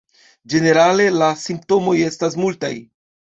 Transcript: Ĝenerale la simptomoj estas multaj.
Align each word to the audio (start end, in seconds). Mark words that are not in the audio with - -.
Ĝenerale 0.53 1.05
la 1.17 1.27
simptomoj 1.43 1.95
estas 2.09 2.39
multaj. 2.45 2.73